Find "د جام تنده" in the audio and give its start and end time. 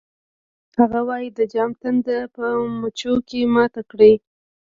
1.33-2.17